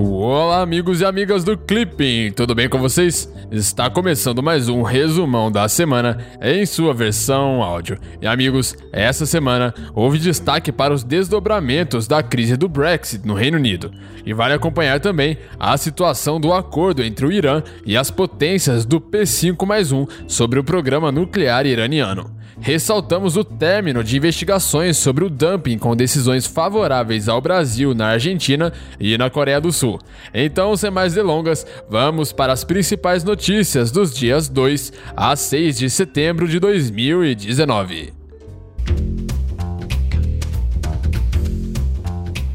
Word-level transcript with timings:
Olá, 0.00 0.62
amigos 0.62 1.00
e 1.00 1.04
amigas 1.04 1.42
do 1.42 1.58
Clipping, 1.58 2.30
tudo 2.30 2.54
bem 2.54 2.68
com 2.68 2.78
vocês? 2.78 3.28
Está 3.50 3.90
começando 3.90 4.40
mais 4.40 4.68
um 4.68 4.82
resumão 4.82 5.50
da 5.50 5.68
semana 5.68 6.18
em 6.40 6.64
sua 6.64 6.94
versão 6.94 7.64
áudio. 7.64 7.98
E 8.22 8.26
amigos, 8.28 8.76
essa 8.92 9.26
semana 9.26 9.74
houve 9.92 10.20
destaque 10.20 10.70
para 10.70 10.94
os 10.94 11.02
desdobramentos 11.02 12.06
da 12.06 12.22
crise 12.22 12.56
do 12.56 12.68
Brexit 12.68 13.26
no 13.26 13.34
Reino 13.34 13.56
Unido. 13.58 13.90
E 14.24 14.32
vale 14.32 14.54
acompanhar 14.54 15.00
também 15.00 15.36
a 15.58 15.76
situação 15.76 16.40
do 16.40 16.52
acordo 16.52 17.02
entre 17.02 17.26
o 17.26 17.32
Irã 17.32 17.60
e 17.84 17.96
as 17.96 18.08
potências 18.08 18.84
do 18.86 19.00
P5 19.00 19.66
mais 19.66 19.90
1 19.90 20.06
sobre 20.28 20.60
o 20.60 20.64
programa 20.64 21.10
nuclear 21.10 21.66
iraniano 21.66 22.37
ressaltamos 22.60 23.36
o 23.36 23.44
término 23.44 24.02
de 24.02 24.16
investigações 24.16 24.96
sobre 24.96 25.24
o 25.24 25.30
dumping 25.30 25.78
com 25.78 25.96
decisões 25.96 26.46
favoráveis 26.46 27.28
ao 27.28 27.40
Brasil 27.40 27.94
na 27.94 28.08
Argentina 28.08 28.72
e 28.98 29.16
na 29.16 29.30
Coreia 29.30 29.60
do 29.60 29.72
Sul. 29.72 29.98
Então, 30.34 30.76
sem 30.76 30.90
mais 30.90 31.14
delongas, 31.14 31.66
vamos 31.88 32.32
para 32.32 32.52
as 32.52 32.64
principais 32.64 33.24
notícias 33.24 33.90
dos 33.90 34.14
dias 34.14 34.48
2 34.48 34.92
a 35.16 35.36
6 35.36 35.78
de 35.78 35.90
setembro 35.90 36.48
de 36.48 36.58
2019. 36.58 38.12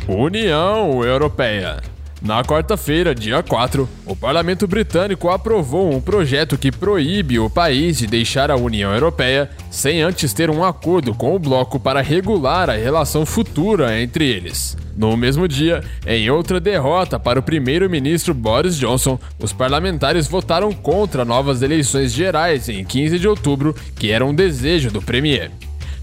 União 0.07 1.04
Europeia 1.04 1.93
na 2.23 2.41
quarta-feira, 2.41 3.13
dia 3.13 3.44
4, 3.44 3.88
o 4.05 4.16
parlamento 4.16 4.66
britânico 4.66 5.30
aprovou 5.30 5.94
um 5.94 6.00
projeto 6.00 6.58
que 6.58 6.72
proíbe 6.72 7.38
o 7.38 7.49
país 7.49 7.98
de 7.98 8.08
deixar 8.08 8.49
a 8.49 8.55
União 8.55 8.94
Europeia 8.94 9.49
sem 9.70 10.02
antes 10.02 10.32
ter 10.32 10.49
um 10.49 10.63
acordo 10.63 11.13
com 11.13 11.35
o 11.35 11.40
bloco 11.40 11.77
para 11.77 12.01
regular 12.01 12.70
a 12.70 12.77
relação 12.77 13.26
futura 13.26 14.01
entre 14.01 14.26
eles. 14.26 14.77
No 14.96 15.18
mesmo 15.18 15.49
dia, 15.49 15.84
em 16.07 16.29
outra 16.29 16.62
derrota 16.62 17.20
para 17.20 17.40
o 17.40 17.44
primeiro-ministro 17.44 18.34
Boris 18.34 18.77
Johnson, 18.77 19.20
os 19.38 19.51
parlamentares 19.51 20.26
votaram 20.26 20.71
contra 20.71 21.26
novas 21.26 21.62
eleições 21.62 22.13
gerais 22.13 22.70
em 22.70 22.85
15 22.85 23.20
de 23.20 23.27
outubro, 23.27 23.76
que 23.98 24.12
era 24.12 24.26
um 24.26 24.34
desejo 24.34 24.90
do 24.90 25.01
premier. 25.01 25.51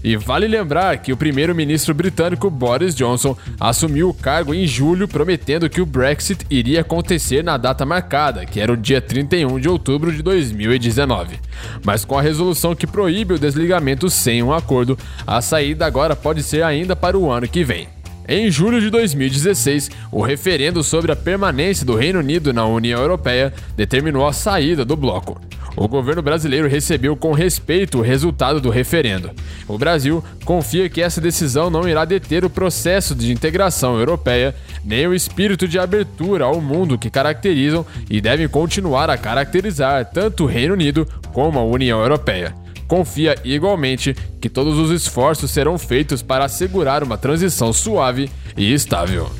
E 0.03 0.15
vale 0.15 0.47
lembrar 0.47 0.97
que 0.97 1.13
o 1.13 1.17
primeiro-ministro 1.17 1.93
britânico 1.93 2.49
Boris 2.49 2.95
Johnson 2.95 3.37
assumiu 3.59 4.09
o 4.09 4.13
cargo 4.13 4.53
em 4.53 4.65
julho, 4.65 5.07
prometendo 5.07 5.69
que 5.69 5.81
o 5.81 5.85
Brexit 5.85 6.45
iria 6.49 6.81
acontecer 6.81 7.43
na 7.43 7.55
data 7.55 7.85
marcada, 7.85 8.45
que 8.45 8.59
era 8.59 8.73
o 8.73 8.77
dia 8.77 8.99
31 8.99 9.59
de 9.59 9.69
outubro 9.69 10.11
de 10.11 10.23
2019. 10.23 11.39
Mas 11.83 12.03
com 12.03 12.17
a 12.17 12.21
resolução 12.21 12.75
que 12.75 12.87
proíbe 12.87 13.35
o 13.35 13.39
desligamento 13.39 14.09
sem 14.09 14.41
um 14.41 14.51
acordo, 14.51 14.97
a 15.25 15.39
saída 15.39 15.85
agora 15.85 16.15
pode 16.15 16.41
ser 16.41 16.63
ainda 16.63 16.95
para 16.95 17.17
o 17.17 17.29
ano 17.29 17.47
que 17.47 17.63
vem. 17.63 17.87
Em 18.27 18.49
julho 18.49 18.79
de 18.79 18.89
2016, 18.89 19.91
o 20.11 20.21
referendo 20.21 20.83
sobre 20.83 21.11
a 21.11 21.15
permanência 21.15 21.85
do 21.85 21.95
Reino 21.95 22.19
Unido 22.19 22.53
na 22.53 22.65
União 22.65 22.99
Europeia 22.99 23.53
determinou 23.75 24.27
a 24.27 24.33
saída 24.33 24.85
do 24.85 24.95
bloco 24.95 25.39
o 25.75 25.87
governo 25.87 26.21
brasileiro 26.21 26.67
recebeu 26.67 27.15
com 27.15 27.31
respeito 27.33 27.99
o 27.99 28.01
resultado 28.01 28.59
do 28.59 28.69
referendo. 28.69 29.31
O 29.67 29.77
Brasil 29.77 30.23
confia 30.43 30.89
que 30.89 31.01
essa 31.01 31.21
decisão 31.21 31.69
não 31.69 31.87
irá 31.87 32.05
deter 32.05 32.43
o 32.43 32.49
processo 32.49 33.15
de 33.15 33.31
integração 33.31 33.97
europeia, 33.97 34.55
nem 34.83 35.07
o 35.07 35.13
espírito 35.13 35.67
de 35.67 35.79
abertura 35.79 36.45
ao 36.45 36.59
mundo 36.59 36.97
que 36.97 37.09
caracterizam 37.09 37.85
e 38.09 38.19
devem 38.19 38.47
continuar 38.47 39.09
a 39.09 39.17
caracterizar 39.17 40.05
tanto 40.11 40.43
o 40.43 40.47
Reino 40.47 40.73
Unido 40.73 41.07
como 41.33 41.59
a 41.59 41.63
União 41.63 42.01
Europeia. 42.01 42.53
Confia 42.87 43.35
igualmente 43.45 44.13
que 44.41 44.49
todos 44.49 44.77
os 44.77 44.91
esforços 44.91 45.51
serão 45.51 45.77
feitos 45.77 46.21
para 46.21 46.43
assegurar 46.43 47.03
uma 47.03 47.17
transição 47.17 47.71
suave 47.71 48.29
e 48.57 48.73
estável. 48.73 49.31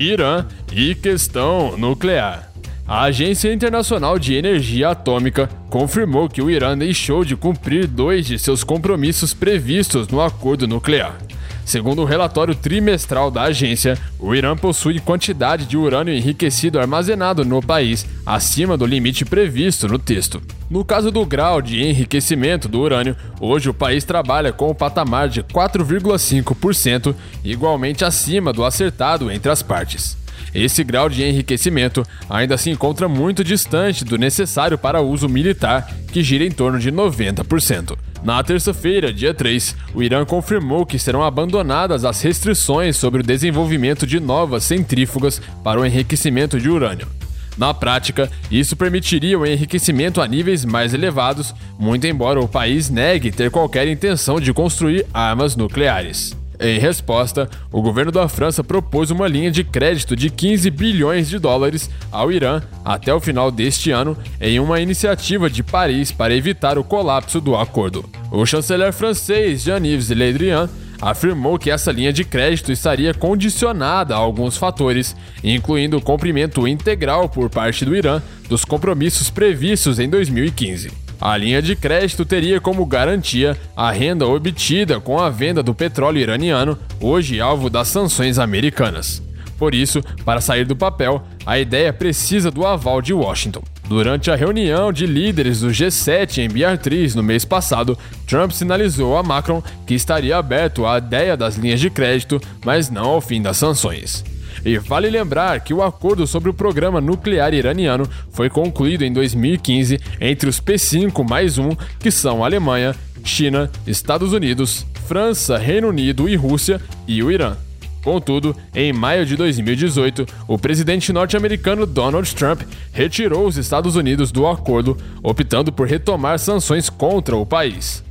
Irã 0.00 0.46
e 0.72 0.94
questão 0.94 1.76
nuclear. 1.76 2.50
A 2.86 3.02
Agência 3.02 3.52
Internacional 3.52 4.18
de 4.18 4.34
Energia 4.34 4.88
Atômica 4.88 5.48
confirmou 5.68 6.28
que 6.28 6.42
o 6.42 6.50
Irã 6.50 6.76
deixou 6.76 7.24
de 7.24 7.36
cumprir 7.36 7.86
dois 7.86 8.26
de 8.26 8.38
seus 8.38 8.64
compromissos 8.64 9.32
previstos 9.32 10.08
no 10.08 10.20
acordo 10.20 10.66
nuclear. 10.66 11.16
Segundo 11.64 12.02
o 12.02 12.04
relatório 12.04 12.52
trimestral 12.52 13.30
da 13.30 13.42
agência, 13.42 13.96
o 14.18 14.34
Irã 14.34 14.56
possui 14.56 14.98
quantidade 14.98 15.66
de 15.66 15.76
urânio 15.76 16.12
enriquecido 16.12 16.80
armazenado 16.80 17.44
no 17.44 17.62
país 17.62 18.04
acima 18.26 18.76
do 18.76 18.84
limite 18.84 19.24
previsto 19.24 19.86
no 19.86 19.96
texto. 19.96 20.42
No 20.68 20.84
caso 20.84 21.12
do 21.12 21.24
grau 21.24 21.62
de 21.62 21.80
enriquecimento 21.80 22.66
do 22.66 22.80
urânio, 22.80 23.16
hoje 23.40 23.70
o 23.70 23.74
país 23.74 24.02
trabalha 24.02 24.52
com 24.52 24.68
o 24.68 24.74
patamar 24.74 25.28
de 25.28 25.44
4,5%, 25.44 27.14
igualmente 27.44 28.04
acima 28.04 28.52
do 28.52 28.64
acertado 28.64 29.30
entre 29.30 29.52
as 29.52 29.62
partes. 29.62 30.19
Esse 30.54 30.82
grau 30.82 31.08
de 31.08 31.22
enriquecimento 31.22 32.04
ainda 32.28 32.56
se 32.56 32.70
encontra 32.70 33.08
muito 33.08 33.44
distante 33.44 34.04
do 34.04 34.18
necessário 34.18 34.78
para 34.78 35.00
uso 35.00 35.28
militar, 35.28 35.90
que 36.12 36.22
gira 36.22 36.44
em 36.44 36.50
torno 36.50 36.78
de 36.78 36.90
90%. 36.90 37.96
Na 38.22 38.42
terça-feira, 38.42 39.12
dia 39.12 39.32
3, 39.32 39.76
o 39.94 40.02
Irã 40.02 40.24
confirmou 40.26 40.84
que 40.84 40.98
serão 40.98 41.22
abandonadas 41.22 42.04
as 42.04 42.20
restrições 42.20 42.96
sobre 42.96 43.20
o 43.20 43.26
desenvolvimento 43.26 44.06
de 44.06 44.20
novas 44.20 44.64
centrífugas 44.64 45.40
para 45.64 45.80
o 45.80 45.86
enriquecimento 45.86 46.60
de 46.60 46.68
urânio. 46.68 47.08
Na 47.56 47.74
prática, 47.74 48.30
isso 48.50 48.76
permitiria 48.76 49.38
o 49.38 49.46
enriquecimento 49.46 50.20
a 50.20 50.28
níveis 50.28 50.64
mais 50.64 50.94
elevados, 50.94 51.54
muito 51.78 52.06
embora 52.06 52.40
o 52.40 52.48
país 52.48 52.88
negue 52.88 53.30
ter 53.30 53.50
qualquer 53.50 53.88
intenção 53.88 54.40
de 54.40 54.52
construir 54.52 55.06
armas 55.12 55.56
nucleares. 55.56 56.39
Em 56.60 56.78
resposta, 56.78 57.48
o 57.72 57.80
governo 57.80 58.12
da 58.12 58.28
França 58.28 58.62
propôs 58.62 59.10
uma 59.10 59.26
linha 59.26 59.50
de 59.50 59.64
crédito 59.64 60.14
de 60.14 60.28
15 60.28 60.70
bilhões 60.70 61.26
de 61.30 61.38
dólares 61.38 61.88
ao 62.12 62.30
Irã 62.30 62.60
até 62.84 63.14
o 63.14 63.20
final 63.20 63.50
deste 63.50 63.90
ano, 63.90 64.14
em 64.38 64.60
uma 64.60 64.78
iniciativa 64.78 65.48
de 65.48 65.62
Paris 65.62 66.12
para 66.12 66.34
evitar 66.34 66.76
o 66.76 66.84
colapso 66.84 67.40
do 67.40 67.56
acordo. 67.56 68.04
O 68.30 68.44
chanceler 68.44 68.92
francês 68.92 69.62
Jean-Yves 69.62 70.10
Le 70.10 70.32
Drian 70.34 70.68
afirmou 71.00 71.58
que 71.58 71.70
essa 71.70 71.90
linha 71.90 72.12
de 72.12 72.24
crédito 72.24 72.70
estaria 72.70 73.14
condicionada 73.14 74.14
a 74.14 74.18
alguns 74.18 74.58
fatores, 74.58 75.16
incluindo 75.42 75.96
o 75.96 76.02
cumprimento 76.02 76.68
integral 76.68 77.26
por 77.26 77.48
parte 77.48 77.86
do 77.86 77.96
Irã 77.96 78.20
dos 78.50 78.66
compromissos 78.66 79.30
previstos 79.30 79.98
em 79.98 80.10
2015. 80.10 81.09
A 81.20 81.36
linha 81.36 81.60
de 81.60 81.76
crédito 81.76 82.24
teria 82.24 82.60
como 82.60 82.86
garantia 82.86 83.54
a 83.76 83.90
renda 83.90 84.26
obtida 84.26 84.98
com 84.98 85.18
a 85.18 85.28
venda 85.28 85.62
do 85.62 85.74
petróleo 85.74 86.18
iraniano, 86.18 86.78
hoje 86.98 87.40
alvo 87.40 87.68
das 87.68 87.88
sanções 87.88 88.38
americanas. 88.38 89.22
Por 89.58 89.74
isso, 89.74 90.02
para 90.24 90.40
sair 90.40 90.64
do 90.64 90.74
papel, 90.74 91.22
a 91.44 91.58
ideia 91.58 91.92
precisa 91.92 92.50
do 92.50 92.64
aval 92.66 93.02
de 93.02 93.12
Washington. 93.12 93.62
Durante 93.86 94.30
a 94.30 94.36
reunião 94.36 94.90
de 94.90 95.04
líderes 95.04 95.60
do 95.60 95.68
G7 95.68 96.38
em 96.38 96.48
Beatriz 96.48 97.14
no 97.14 97.22
mês 97.22 97.44
passado, 97.44 97.98
Trump 98.26 98.52
sinalizou 98.52 99.18
a 99.18 99.22
Macron 99.22 99.62
que 99.86 99.92
estaria 99.92 100.38
aberto 100.38 100.86
à 100.86 100.96
ideia 100.96 101.36
das 101.36 101.56
linhas 101.56 101.80
de 101.80 101.90
crédito, 101.90 102.40
mas 102.64 102.88
não 102.88 103.10
ao 103.10 103.20
fim 103.20 103.42
das 103.42 103.58
sanções. 103.58 104.24
E 104.64 104.78
vale 104.78 105.08
lembrar 105.08 105.60
que 105.60 105.74
o 105.74 105.82
acordo 105.82 106.26
sobre 106.26 106.50
o 106.50 106.54
programa 106.54 107.00
nuclear 107.00 107.54
iraniano 107.54 108.08
foi 108.30 108.48
concluído 108.48 109.02
em 109.02 109.12
2015 109.12 109.98
entre 110.20 110.48
os 110.48 110.60
P5 110.60 111.28
mais 111.28 111.58
um, 111.58 111.70
que 111.98 112.10
são 112.10 112.44
Alemanha, 112.44 112.94
China, 113.24 113.70
Estados 113.86 114.32
Unidos, 114.32 114.86
França, 115.06 115.58
Reino 115.58 115.88
Unido 115.88 116.28
e 116.28 116.36
Rússia, 116.36 116.80
e 117.06 117.22
o 117.22 117.30
Irã. 117.30 117.56
Contudo, 118.02 118.56
em 118.74 118.92
maio 118.92 119.26
de 119.26 119.36
2018, 119.36 120.26
o 120.48 120.58
presidente 120.58 121.12
norte-americano 121.12 121.84
Donald 121.84 122.34
Trump 122.34 122.62
retirou 122.92 123.46
os 123.46 123.56
Estados 123.56 123.94
Unidos 123.94 124.32
do 124.32 124.46
acordo, 124.46 124.96
optando 125.22 125.70
por 125.70 125.86
retomar 125.86 126.38
sanções 126.38 126.88
contra 126.88 127.36
o 127.36 127.44
país. 127.44 128.02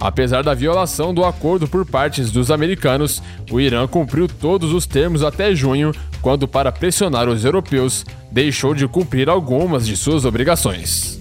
Apesar 0.00 0.42
da 0.42 0.54
violação 0.54 1.12
do 1.12 1.24
acordo 1.24 1.66
por 1.66 1.84
partes 1.84 2.30
dos 2.30 2.50
americanos, 2.50 3.20
o 3.50 3.60
Irã 3.60 3.86
cumpriu 3.86 4.28
todos 4.28 4.72
os 4.72 4.86
termos 4.86 5.24
até 5.24 5.54
junho, 5.54 5.92
quando, 6.22 6.46
para 6.46 6.70
pressionar 6.70 7.28
os 7.28 7.44
europeus, 7.44 8.06
deixou 8.30 8.74
de 8.74 8.86
cumprir 8.86 9.28
algumas 9.28 9.86
de 9.86 9.96
suas 9.96 10.24
obrigações. 10.24 11.18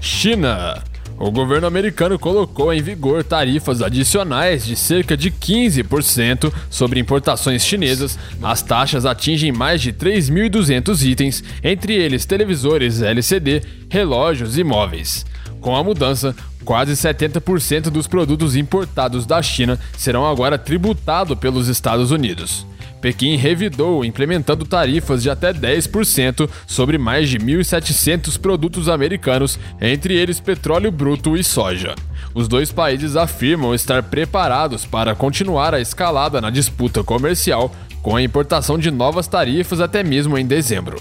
China 0.00 0.82
o 1.18 1.30
governo 1.30 1.66
americano 1.66 2.18
colocou 2.18 2.72
em 2.72 2.82
vigor 2.82 3.24
tarifas 3.24 3.80
adicionais 3.80 4.64
de 4.64 4.76
cerca 4.76 5.16
de 5.16 5.30
15% 5.30 6.52
sobre 6.68 7.00
importações 7.00 7.64
chinesas. 7.64 8.18
As 8.42 8.62
taxas 8.62 9.06
atingem 9.06 9.50
mais 9.50 9.80
de 9.80 9.92
3.200 9.92 11.02
itens, 11.06 11.42
entre 11.62 11.94
eles 11.94 12.26
televisores 12.26 13.00
LCD, 13.00 13.62
relógios 13.88 14.58
e 14.58 14.64
móveis. 14.64 15.24
Com 15.60 15.74
a 15.74 15.82
mudança, 15.82 16.36
quase 16.64 16.92
70% 16.92 17.90
dos 17.90 18.06
produtos 18.06 18.54
importados 18.54 19.24
da 19.24 19.40
China 19.40 19.78
serão 19.96 20.26
agora 20.26 20.58
tributados 20.58 21.38
pelos 21.38 21.68
Estados 21.68 22.10
Unidos. 22.10 22.66
Pequim 23.06 23.36
revidou, 23.36 24.04
implementando 24.04 24.64
tarifas 24.64 25.22
de 25.22 25.30
até 25.30 25.52
10% 25.52 26.50
sobre 26.66 26.98
mais 26.98 27.28
de 27.28 27.38
1.700 27.38 28.36
produtos 28.36 28.88
americanos, 28.88 29.60
entre 29.80 30.12
eles 30.12 30.40
petróleo 30.40 30.90
bruto 30.90 31.36
e 31.36 31.44
soja. 31.44 31.94
Os 32.34 32.48
dois 32.48 32.72
países 32.72 33.14
afirmam 33.14 33.72
estar 33.72 34.02
preparados 34.02 34.84
para 34.84 35.14
continuar 35.14 35.72
a 35.72 35.80
escalada 35.80 36.40
na 36.40 36.50
disputa 36.50 37.04
comercial 37.04 37.70
com 38.02 38.16
a 38.16 38.22
importação 38.22 38.76
de 38.76 38.90
novas 38.90 39.28
tarifas 39.28 39.80
até 39.80 40.02
mesmo 40.02 40.36
em 40.36 40.44
dezembro. 40.44 41.00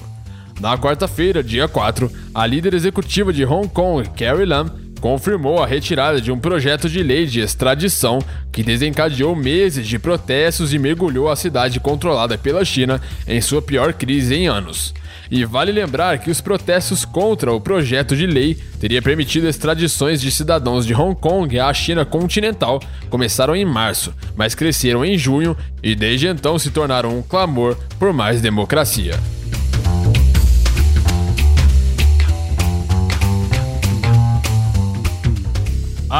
Na 0.61 0.77
quarta-feira, 0.77 1.41
dia 1.41 1.67
4, 1.67 2.11
a 2.35 2.45
líder 2.45 2.75
executiva 2.75 3.33
de 3.33 3.43
Hong 3.43 3.67
Kong, 3.67 4.07
Carrie 4.11 4.45
Lam, 4.45 4.69
confirmou 5.05 5.61
a 5.61 5.67
retirada 5.67 6.19
de 6.19 6.31
um 6.31 6.39
projeto 6.39 6.89
de 6.89 7.03
lei 7.03 7.27
de 7.27 7.39
extradição 7.39 8.17
que 8.51 8.63
desencadeou 8.63 9.35
meses 9.35 9.87
de 9.87 9.99
protestos 9.99 10.73
e 10.73 10.79
mergulhou 10.79 11.29
a 11.29 11.35
cidade 11.35 11.79
controlada 11.79 12.39
pela 12.39 12.65
China 12.65 12.99
em 13.27 13.39
sua 13.39 13.61
pior 13.61 13.93
crise 13.93 14.33
em 14.33 14.47
anos. 14.47 14.95
E 15.29 15.45
vale 15.45 15.71
lembrar 15.71 16.17
que 16.17 16.31
os 16.31 16.41
protestos 16.41 17.05
contra 17.05 17.53
o 17.53 17.61
projeto 17.61 18.15
de 18.15 18.25
lei 18.25 18.57
teria 18.79 18.99
permitido 18.99 19.47
extradições 19.47 20.19
de 20.19 20.31
cidadãos 20.31 20.87
de 20.87 20.95
Hong 20.95 21.15
Kong 21.15 21.59
à 21.59 21.71
China 21.71 22.03
continental 22.03 22.81
começaram 23.07 23.55
em 23.55 23.63
março, 23.63 24.11
mas 24.35 24.55
cresceram 24.55 25.05
em 25.05 25.15
junho 25.19 25.55
e 25.83 25.93
desde 25.93 26.25
então 26.25 26.57
se 26.57 26.71
tornaram 26.71 27.15
um 27.15 27.21
clamor 27.21 27.77
por 27.99 28.11
mais 28.11 28.41
democracia. 28.41 29.34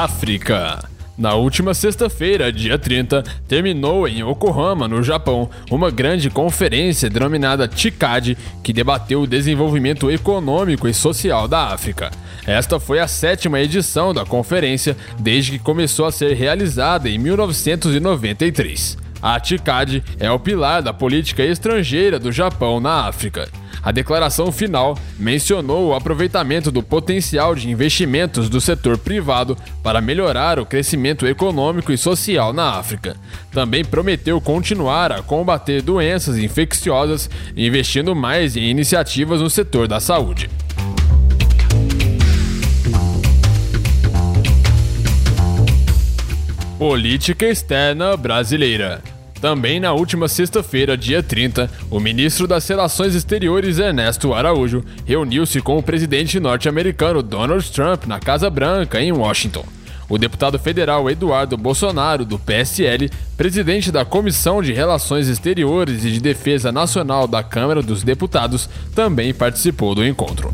África. 0.03 0.89
Na 1.17 1.35
última 1.35 1.73
sexta-feira, 1.73 2.51
dia 2.51 2.77
30, 2.77 3.23
terminou 3.47 4.05
em 4.05 4.29
Yokohama, 4.29 4.89
no 4.89 5.01
Japão, 5.01 5.49
uma 5.71 5.89
grande 5.89 6.29
conferência 6.29 7.09
denominada 7.09 7.65
TICAD, 7.65 8.37
que 8.61 8.73
debateu 8.73 9.21
o 9.21 9.27
desenvolvimento 9.27 10.11
econômico 10.11 10.85
e 10.85 10.93
social 10.93 11.47
da 11.47 11.67
África. 11.67 12.11
Esta 12.45 12.77
foi 12.77 12.99
a 12.99 13.07
sétima 13.07 13.61
edição 13.61 14.13
da 14.13 14.25
conferência 14.25 14.97
desde 15.17 15.51
que 15.51 15.59
começou 15.59 16.05
a 16.05 16.11
ser 16.11 16.33
realizada 16.33 17.09
em 17.09 17.17
1993. 17.17 18.97
A 19.21 19.39
TICAD 19.39 20.03
é 20.19 20.29
o 20.29 20.37
pilar 20.37 20.83
da 20.83 20.91
política 20.91 21.41
estrangeira 21.41 22.19
do 22.19 22.33
Japão 22.33 22.81
na 22.81 23.07
África. 23.07 23.47
A 23.85 23.91
declaração 23.91 24.51
final 24.51 24.97
mencionou 25.19 25.89
o 25.89 25.93
aproveitamento 25.93 26.71
do 26.71 26.81
potencial 26.81 27.53
de 27.53 27.69
investimentos 27.69 28.49
do 28.49 28.59
setor 28.59 28.97
privado 28.97 29.55
para 29.83 30.01
melhorar 30.01 30.57
o 30.59 30.65
crescimento 30.65 31.27
econômico 31.27 31.91
e 31.91 31.97
social 31.97 32.51
na 32.51 32.71
África. 32.71 33.15
Também 33.51 33.85
prometeu 33.85 34.41
continuar 34.41 35.11
a 35.11 35.21
combater 35.21 35.83
doenças 35.83 36.35
infecciosas, 36.39 37.29
investindo 37.55 38.15
mais 38.15 38.57
em 38.57 38.63
iniciativas 38.63 39.39
no 39.39 39.51
setor 39.51 39.87
da 39.87 39.99
saúde. 39.99 40.49
Política 46.79 47.45
externa 47.45 48.17
brasileira. 48.17 49.14
Também 49.45 49.79
na 49.79 49.93
última 49.93 50.27
sexta-feira, 50.27 50.97
dia 50.97 51.21
30, 51.21 51.69
o 51.91 51.99
ministro 51.99 52.47
das 52.47 52.67
Relações 52.67 53.13
Exteriores 53.13 53.77
Ernesto 53.77 54.33
Araújo 54.33 54.83
reuniu-se 55.05 55.61
com 55.61 55.77
o 55.77 55.83
presidente 55.83 56.39
norte-americano 56.39 57.21
Donald 57.21 57.71
Trump 57.71 58.05
na 58.07 58.19
Casa 58.19 58.49
Branca, 58.49 58.99
em 58.99 59.11
Washington. 59.11 59.63
O 60.09 60.17
deputado 60.17 60.57
federal 60.57 61.07
Eduardo 61.11 61.55
Bolsonaro, 61.57 62.25
do 62.25 62.39
PSL, 62.39 63.07
presidente 63.37 63.91
da 63.91 64.03
Comissão 64.03 64.63
de 64.63 64.73
Relações 64.73 65.27
Exteriores 65.27 66.03
e 66.03 66.09
de 66.09 66.19
Defesa 66.19 66.71
Nacional 66.71 67.27
da 67.27 67.43
Câmara 67.43 67.83
dos 67.83 68.01
Deputados, 68.01 68.67
também 68.95 69.31
participou 69.31 69.93
do 69.93 70.03
encontro. 70.03 70.51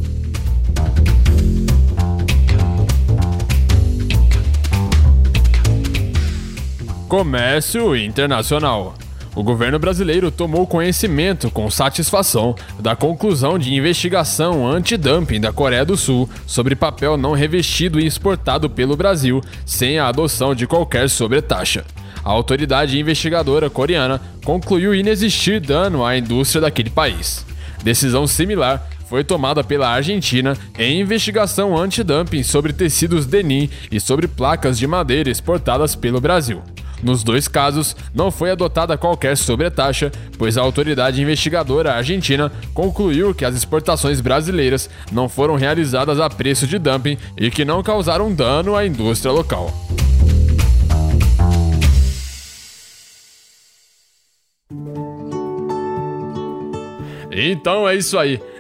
Comércio 7.11 7.93
Internacional. 7.93 8.93
O 9.35 9.43
governo 9.43 9.77
brasileiro 9.77 10.31
tomou 10.31 10.65
conhecimento 10.65 11.51
com 11.51 11.69
satisfação 11.69 12.55
da 12.79 12.95
conclusão 12.95 13.59
de 13.59 13.73
investigação 13.73 14.65
anti-dumping 14.65 15.41
da 15.41 15.51
Coreia 15.51 15.83
do 15.83 15.97
Sul 15.97 16.29
sobre 16.47 16.73
papel 16.73 17.17
não 17.17 17.33
revestido 17.33 17.99
e 17.99 18.05
exportado 18.05 18.69
pelo 18.69 18.95
Brasil 18.95 19.41
sem 19.65 19.99
a 19.99 20.07
adoção 20.07 20.55
de 20.55 20.65
qualquer 20.65 21.09
sobretaxa. 21.09 21.83
A 22.23 22.29
autoridade 22.29 22.97
investigadora 22.97 23.69
coreana 23.69 24.21
concluiu 24.45 24.95
inexistir 24.95 25.59
dano 25.59 26.05
à 26.05 26.17
indústria 26.17 26.61
daquele 26.61 26.89
país. 26.89 27.45
Decisão 27.83 28.25
similar 28.25 28.87
foi 29.09 29.25
tomada 29.25 29.61
pela 29.65 29.89
Argentina 29.89 30.55
em 30.79 31.01
investigação 31.01 31.77
anti-dumping 31.77 32.41
sobre 32.41 32.71
tecidos 32.71 33.25
denim 33.25 33.69
e 33.91 33.99
sobre 33.99 34.29
placas 34.29 34.79
de 34.79 34.87
madeira 34.87 35.29
exportadas 35.29 35.93
pelo 35.93 36.21
Brasil. 36.21 36.63
Nos 37.03 37.23
dois 37.23 37.47
casos, 37.47 37.95
não 38.13 38.31
foi 38.31 38.51
adotada 38.51 38.97
qualquer 38.97 39.35
sobretaxa, 39.37 40.11
pois 40.37 40.57
a 40.57 40.61
autoridade 40.61 41.21
investigadora 41.21 41.93
argentina 41.93 42.51
concluiu 42.73 43.33
que 43.33 43.45
as 43.45 43.55
exportações 43.55 44.21
brasileiras 44.21 44.89
não 45.11 45.27
foram 45.27 45.55
realizadas 45.55 46.19
a 46.19 46.29
preço 46.29 46.67
de 46.67 46.77
dumping 46.77 47.17
e 47.37 47.49
que 47.49 47.65
não 47.65 47.83
causaram 47.83 48.33
dano 48.33 48.75
à 48.75 48.85
indústria 48.85 49.31
local. 49.31 49.73
Então 57.31 57.87
é 57.87 57.95
isso 57.95 58.17
aí. 58.17 58.39